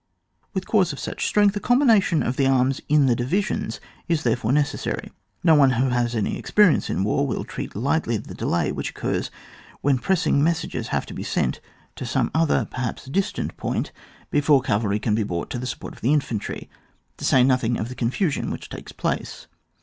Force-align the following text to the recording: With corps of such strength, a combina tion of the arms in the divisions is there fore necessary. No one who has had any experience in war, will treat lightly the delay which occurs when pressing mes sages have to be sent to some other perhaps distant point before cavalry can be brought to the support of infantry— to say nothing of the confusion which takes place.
With 0.55 0.65
corps 0.65 0.91
of 0.93 0.97
such 0.99 1.27
strength, 1.27 1.55
a 1.55 1.59
combina 1.59 2.01
tion 2.01 2.23
of 2.23 2.35
the 2.35 2.47
arms 2.47 2.81
in 2.89 3.05
the 3.05 3.15
divisions 3.15 3.79
is 4.07 4.23
there 4.23 4.35
fore 4.35 4.51
necessary. 4.51 5.11
No 5.43 5.53
one 5.53 5.73
who 5.73 5.89
has 5.89 6.13
had 6.13 6.25
any 6.25 6.39
experience 6.39 6.89
in 6.89 7.03
war, 7.03 7.27
will 7.27 7.43
treat 7.43 7.75
lightly 7.75 8.17
the 8.17 8.33
delay 8.33 8.71
which 8.71 8.89
occurs 8.89 9.29
when 9.81 9.99
pressing 9.99 10.43
mes 10.43 10.57
sages 10.57 10.87
have 10.87 11.05
to 11.05 11.13
be 11.13 11.21
sent 11.21 11.59
to 11.97 12.07
some 12.07 12.31
other 12.33 12.65
perhaps 12.65 13.05
distant 13.05 13.55
point 13.57 13.91
before 14.31 14.63
cavalry 14.63 14.97
can 14.97 15.13
be 15.13 15.21
brought 15.21 15.51
to 15.51 15.59
the 15.59 15.67
support 15.67 15.93
of 15.93 16.03
infantry— 16.03 16.67
to 17.17 17.23
say 17.23 17.43
nothing 17.43 17.77
of 17.77 17.87
the 17.87 17.93
confusion 17.93 18.49
which 18.49 18.69
takes 18.69 18.91
place. 18.91 19.45